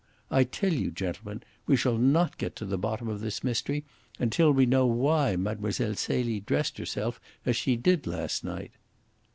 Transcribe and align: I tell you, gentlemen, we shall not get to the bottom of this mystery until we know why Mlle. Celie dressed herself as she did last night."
I 0.31 0.45
tell 0.45 0.73
you, 0.73 0.89
gentlemen, 0.89 1.43
we 1.67 1.75
shall 1.75 1.99
not 1.99 2.39
get 2.39 2.55
to 2.55 2.65
the 2.65 2.75
bottom 2.79 3.07
of 3.07 3.21
this 3.21 3.43
mystery 3.43 3.85
until 4.17 4.51
we 4.51 4.65
know 4.65 4.87
why 4.87 5.35
Mlle. 5.35 5.71
Celie 5.93 6.39
dressed 6.39 6.79
herself 6.79 7.21
as 7.45 7.55
she 7.55 7.75
did 7.75 8.07
last 8.07 8.43
night." 8.43 8.71